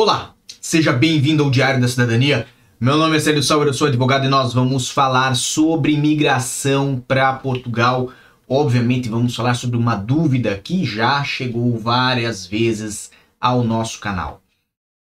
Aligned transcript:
Olá, 0.00 0.36
seja 0.60 0.92
bem-vindo 0.92 1.42
ao 1.42 1.50
Diário 1.50 1.80
da 1.80 1.88
Cidadania. 1.88 2.46
Meu 2.78 2.96
nome 2.96 3.16
é 3.16 3.18
Célio 3.18 3.42
Sauer, 3.42 3.66
eu 3.66 3.74
sou 3.74 3.88
advogado 3.88 4.24
e 4.24 4.28
nós 4.28 4.54
vamos 4.54 4.88
falar 4.88 5.34
sobre 5.34 5.96
migração 5.96 7.02
para 7.08 7.32
Portugal. 7.32 8.12
Obviamente, 8.48 9.08
vamos 9.08 9.34
falar 9.34 9.54
sobre 9.54 9.76
uma 9.76 9.96
dúvida 9.96 10.56
que 10.56 10.84
já 10.84 11.24
chegou 11.24 11.76
várias 11.76 12.46
vezes 12.46 13.10
ao 13.40 13.64
nosso 13.64 13.98
canal. 13.98 14.40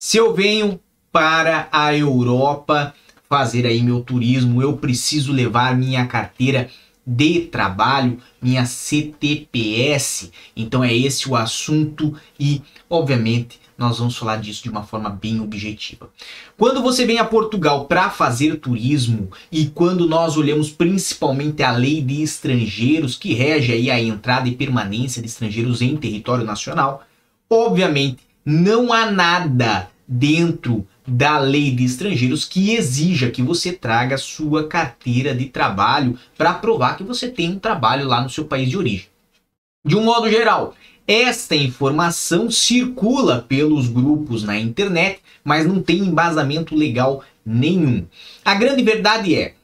Se 0.00 0.16
eu 0.16 0.34
venho 0.34 0.80
para 1.12 1.68
a 1.70 1.96
Europa 1.96 2.92
fazer 3.28 3.64
aí 3.64 3.84
meu 3.84 4.00
turismo, 4.00 4.60
eu 4.60 4.76
preciso 4.76 5.30
levar 5.30 5.76
minha 5.76 6.04
carteira 6.08 6.68
de 7.06 7.42
trabalho, 7.42 8.18
minha 8.42 8.66
CTPS. 8.66 10.32
Então 10.56 10.82
é 10.82 10.92
esse 10.92 11.28
o 11.28 11.36
assunto 11.36 12.16
e, 12.36 12.62
obviamente, 12.90 13.61
nós 13.82 13.98
vamos 13.98 14.16
falar 14.16 14.36
disso 14.36 14.62
de 14.62 14.70
uma 14.70 14.84
forma 14.84 15.10
bem 15.10 15.40
objetiva. 15.40 16.08
Quando 16.56 16.80
você 16.80 17.04
vem 17.04 17.18
a 17.18 17.24
Portugal 17.24 17.86
para 17.86 18.08
fazer 18.08 18.56
turismo 18.56 19.30
e 19.50 19.66
quando 19.66 20.08
nós 20.08 20.36
olhamos 20.36 20.70
principalmente 20.70 21.62
a 21.62 21.72
lei 21.72 22.00
de 22.00 22.22
estrangeiros 22.22 23.16
que 23.16 23.34
rege 23.34 23.72
aí 23.72 23.90
a 23.90 24.00
entrada 24.00 24.48
e 24.48 24.54
permanência 24.54 25.20
de 25.20 25.28
estrangeiros 25.28 25.82
em 25.82 25.96
território 25.96 26.44
nacional, 26.44 27.02
obviamente 27.50 28.18
não 28.44 28.92
há 28.92 29.10
nada 29.10 29.90
dentro 30.06 30.86
da 31.06 31.38
lei 31.38 31.72
de 31.72 31.84
estrangeiros 31.84 32.44
que 32.44 32.74
exija 32.74 33.30
que 33.30 33.42
você 33.42 33.72
traga 33.72 34.16
sua 34.16 34.68
carteira 34.68 35.34
de 35.34 35.46
trabalho 35.46 36.16
para 36.38 36.54
provar 36.54 36.96
que 36.96 37.02
você 37.02 37.28
tem 37.28 37.50
um 37.50 37.58
trabalho 37.58 38.06
lá 38.06 38.22
no 38.22 38.30
seu 38.30 38.44
país 38.44 38.70
de 38.70 38.78
origem. 38.78 39.06
De 39.84 39.96
um 39.96 40.04
modo 40.04 40.30
geral, 40.30 40.74
esta 41.12 41.54
informação 41.54 42.50
circula 42.50 43.44
pelos 43.46 43.86
grupos 43.88 44.42
na 44.42 44.58
internet, 44.58 45.20
mas 45.44 45.66
não 45.66 45.82
tem 45.82 45.98
embasamento 45.98 46.74
legal 46.74 47.22
nenhum. 47.44 48.06
A 48.44 48.54
grande 48.54 48.82
verdade 48.82 49.34
é, 49.34 49.54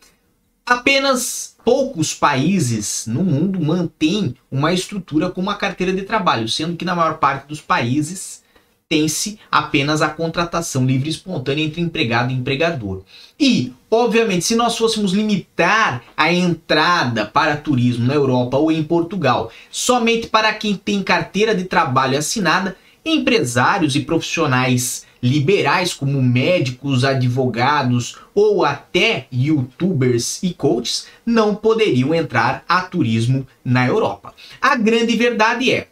apenas 0.67 1.57
poucos 1.65 2.13
países 2.13 3.07
no 3.07 3.25
mundo 3.25 3.61
mantêm 3.61 4.35
uma 4.51 4.73
estrutura 4.73 5.31
com 5.31 5.41
uma 5.41 5.55
carteira 5.55 5.93
de 5.93 6.03
trabalho, 6.03 6.49
sendo 6.49 6.77
que 6.77 6.85
na 6.85 6.95
maior 6.95 7.19
parte 7.19 7.47
dos 7.49 7.61
países 7.61 8.43
tem-se 8.89 9.39
apenas 9.51 10.01
a 10.01 10.09
contratação 10.09 10.87
livre 10.87 11.09
e 11.09 11.13
espontânea 11.13 11.63
entre 11.63 11.83
empregado 11.83 12.33
e 12.33 12.35
empregador. 12.35 13.03
E, 13.39 13.75
obviamente, 13.91 14.47
se 14.47 14.57
nós 14.57 14.79
fôssemos 14.79 15.13
limitar 15.13 16.03
a 16.17 16.33
entrada 16.33 17.27
para 17.27 17.57
turismo 17.57 18.07
na 18.07 18.15
Europa 18.15 18.57
ou 18.57 18.73
em 18.73 18.83
Portugal 18.83 19.53
somente 19.71 20.29
para 20.29 20.55
quem 20.55 20.75
tem 20.75 21.03
carteira 21.03 21.55
de 21.55 21.65
trabalho 21.65 22.17
assinada, 22.17 22.77
empresários 23.05 23.95
e 23.95 24.01
profissionais 24.01 25.07
liberais 25.23 25.93
como 25.93 26.23
médicos, 26.23 27.05
advogados 27.05 28.17
ou 28.35 28.65
até 28.65 29.27
youtubers 29.31 30.43
e 30.43 30.55
coaches 30.55 31.07
não 31.27 31.55
poderiam 31.55 32.15
entrar 32.15 32.65
a 32.67 32.81
turismo 32.83 33.47
na 33.63 33.87
Europa. 33.87 34.33
A 34.63 34.77
grande 34.77 35.15
verdade 35.17 35.73
é, 35.73 35.89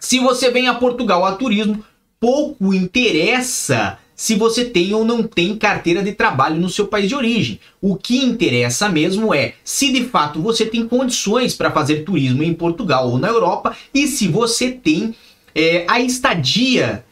se 0.00 0.18
você 0.18 0.50
vem 0.50 0.66
a 0.66 0.74
Portugal 0.74 1.24
a 1.24 1.32
turismo, 1.32 1.84
pouco 2.24 2.72
interessa 2.72 3.98
se 4.16 4.34
você 4.34 4.64
tem 4.64 4.94
ou 4.94 5.04
não 5.04 5.22
tem 5.24 5.58
carteira 5.58 6.02
de 6.02 6.12
trabalho 6.12 6.58
no 6.58 6.70
seu 6.70 6.86
país 6.86 7.06
de 7.06 7.14
origem. 7.14 7.60
O 7.82 7.96
que 7.96 8.16
interessa 8.16 8.88
mesmo 8.88 9.34
é 9.34 9.52
se 9.62 9.92
de 9.92 10.06
fato 10.06 10.40
você 10.40 10.64
tem 10.64 10.88
condições 10.88 11.54
para 11.54 11.70
fazer 11.70 11.96
turismo 11.96 12.42
em 12.42 12.54
Portugal 12.54 13.10
ou 13.10 13.18
na 13.18 13.28
Europa 13.28 13.76
e 13.92 14.06
se 14.08 14.26
você 14.26 14.70
tem 14.70 15.14
é, 15.54 15.84
a 15.86 16.00
estadia, 16.00 17.04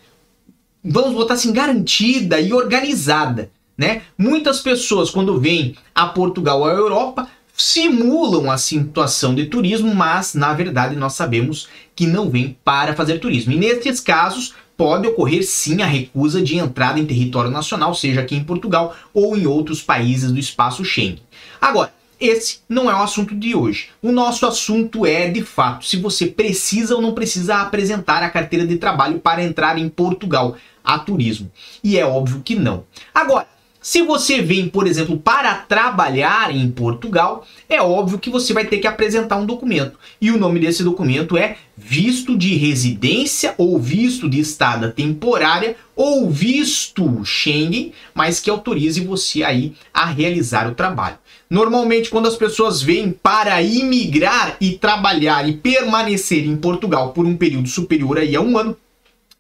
vamos 0.83 1.13
botar 1.13 1.35
assim, 1.35 1.53
garantida 1.53 2.41
e 2.41 2.51
organizada. 2.55 3.51
Né? 3.77 4.01
Muitas 4.17 4.61
pessoas, 4.61 5.11
quando 5.11 5.39
vêm 5.39 5.77
a 5.95 6.07
Portugal 6.07 6.61
ou 6.61 6.65
a 6.65 6.73
Europa, 6.73 7.29
simulam 7.55 8.51
a 8.51 8.57
situação 8.57 9.35
de 9.35 9.45
turismo, 9.45 9.95
mas 9.95 10.35
na 10.35 10.55
verdade 10.55 10.97
nós 10.97 11.13
sabemos 11.13 11.69
que 11.95 12.07
não 12.07 12.31
vêm 12.31 12.57
para 12.65 12.95
fazer 12.95 13.19
turismo. 13.19 13.53
E 13.53 13.57
nesses 13.57 14.01
casos, 14.01 14.55
pode 14.77 15.07
ocorrer 15.07 15.43
sim 15.45 15.83
a 15.83 15.87
recusa 15.87 16.43
de 16.43 16.57
entrada 16.57 16.99
em 16.99 17.07
território 17.07 17.51
nacional, 17.51 17.95
seja 17.95 18.21
aqui 18.21 18.37
em 18.37 18.45
Portugal 18.45 18.95
ou 19.13 19.37
em 19.37 19.47
outros 19.47 19.83
países 19.83 20.33
do 20.33 20.39
espaço 20.39 20.85
Schengen. 20.85 21.23
Agora, 21.61 21.93
esse 22.23 22.61
não 22.69 22.89
é 22.89 22.95
o 22.95 23.03
assunto 23.03 23.35
de 23.35 23.55
hoje. 23.55 23.89
O 24.01 24.13
nosso 24.13 24.47
assunto 24.47 25.05
é, 25.05 25.29
de 25.29 25.43
fato, 25.43 25.85
se 25.85 25.97
você 25.97 26.27
precisa 26.27 26.95
ou 26.95 27.03
não 27.03 27.15
precisa 27.15 27.57
apresentar 27.57 28.23
a 28.23 28.31
carteira 28.31 28.65
de 28.65 28.77
trabalho 28.77 29.19
para 29.19 29.43
entrar 29.43 29.77
em 29.77 29.89
Portugal 29.89 30.57
a 30.85 30.99
turismo. 30.99 31.51
E 31.83 31.99
é 31.99 32.07
óbvio 32.07 32.41
que 32.45 32.55
não. 32.55 32.85
Agora, 33.13 33.49
se 33.83 34.01
você 34.03 34.41
vem, 34.41 34.69
por 34.69 34.87
exemplo, 34.87 35.19
para 35.19 35.55
trabalhar 35.55 36.55
em 36.55 36.71
Portugal, 36.71 37.45
é 37.69 37.83
óbvio 37.83 38.19
que 38.19 38.31
você 38.31 38.53
vai 38.53 38.65
ter 38.65 38.79
que 38.79 38.87
apresentar 38.87 39.37
um 39.37 39.45
documento. 39.45 39.99
E 40.21 40.31
o 40.31 40.39
nome 40.39 40.61
desse 40.61 40.85
documento 40.85 41.37
é 41.37 41.57
visto 41.77 42.39
de 42.39 42.55
residência 42.55 43.55
ou 43.59 43.79
visto 43.79 44.31
de 44.31 44.39
estada 44.39 44.89
temporária 44.89 45.75
ou 45.97 46.31
visto 46.31 47.25
Schengen, 47.25 47.93
mas 48.15 48.39
que 48.39 48.49
autorize 48.49 49.01
você 49.01 49.43
aí 49.43 49.75
a 49.93 50.07
realizar 50.07 50.71
o 50.71 50.75
trabalho. 50.75 51.19
Normalmente, 51.51 52.09
quando 52.09 52.29
as 52.29 52.37
pessoas 52.37 52.81
vêm 52.81 53.11
para 53.11 53.61
imigrar 53.61 54.57
e 54.61 54.79
trabalhar 54.79 55.47
e 55.47 55.53
permanecer 55.53 56.47
em 56.47 56.57
Portugal 56.57 57.13
por 57.13 57.27
um 57.27 57.37
período 57.37 57.69
superior 57.69 58.17
aí 58.17 58.35
a 58.35 58.41
um 58.41 58.57
ano, 58.57 58.77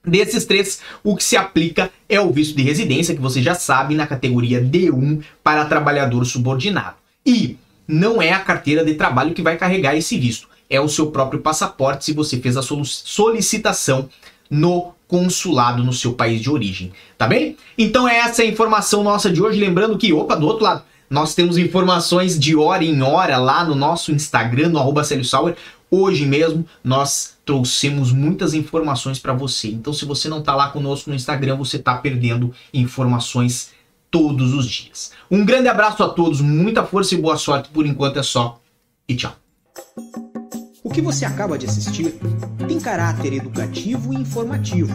Desses 0.04 0.44
três, 0.44 0.80
o 1.04 1.16
que 1.16 1.22
se 1.22 1.36
aplica 1.36 1.90
é 2.08 2.20
o 2.20 2.32
visto 2.32 2.56
de 2.56 2.62
residência, 2.62 3.14
que 3.14 3.20
você 3.20 3.40
já 3.40 3.54
sabe, 3.54 3.94
na 3.94 4.06
categoria 4.06 4.60
D1 4.60 5.22
para 5.44 5.64
trabalhador 5.64 6.24
subordinado. 6.24 6.96
E 7.24 7.56
não 7.86 8.20
é 8.20 8.32
a 8.32 8.40
carteira 8.40 8.84
de 8.84 8.94
trabalho 8.94 9.34
que 9.34 9.42
vai 9.42 9.56
carregar 9.56 9.96
esse 9.96 10.18
visto, 10.18 10.48
é 10.68 10.80
o 10.80 10.88
seu 10.88 11.10
próprio 11.10 11.40
passaporte 11.40 12.04
se 12.04 12.12
você 12.12 12.38
fez 12.38 12.56
a 12.56 12.62
solicitação 12.62 14.08
no 14.50 14.92
consulado 15.06 15.84
no 15.84 15.92
seu 15.92 16.14
país 16.14 16.40
de 16.40 16.50
origem, 16.50 16.90
tá 17.18 17.26
bem? 17.26 17.56
Então 17.76 18.08
é 18.08 18.16
essa 18.16 18.42
a 18.42 18.46
informação 18.46 19.04
nossa 19.04 19.30
de 19.30 19.42
hoje, 19.42 19.60
lembrando 19.60 19.98
que, 19.98 20.12
opa, 20.12 20.34
do 20.34 20.46
outro 20.46 20.64
lado, 20.64 20.82
nós 21.12 21.34
temos 21.34 21.58
informações 21.58 22.38
de 22.38 22.56
hora 22.56 22.82
em 22.82 23.02
hora 23.02 23.36
lá 23.36 23.62
no 23.62 23.74
nosso 23.74 24.10
Instagram, 24.12 24.70
no 24.70 24.78
arroba 24.78 25.02
Hoje 25.90 26.24
mesmo 26.24 26.64
nós 26.82 27.36
trouxemos 27.44 28.10
muitas 28.10 28.54
informações 28.54 29.18
para 29.18 29.34
você. 29.34 29.68
Então, 29.68 29.92
se 29.92 30.06
você 30.06 30.26
não 30.26 30.38
está 30.38 30.54
lá 30.54 30.70
conosco 30.70 31.10
no 31.10 31.16
Instagram, 31.16 31.56
você 31.56 31.76
está 31.76 31.96
perdendo 31.98 32.54
informações 32.72 33.72
todos 34.10 34.54
os 34.54 34.66
dias. 34.66 35.12
Um 35.30 35.44
grande 35.44 35.68
abraço 35.68 36.02
a 36.02 36.08
todos, 36.08 36.40
muita 36.40 36.82
força 36.82 37.14
e 37.14 37.18
boa 37.18 37.36
sorte. 37.36 37.68
Por 37.68 37.84
enquanto 37.84 38.18
é 38.18 38.22
só 38.22 38.58
e 39.06 39.14
tchau. 39.14 39.36
O 40.82 40.88
que 40.88 41.02
você 41.02 41.26
acaba 41.26 41.58
de 41.58 41.66
assistir 41.66 42.18
tem 42.66 42.80
caráter 42.80 43.34
educativo 43.34 44.14
e 44.14 44.16
informativo. 44.16 44.94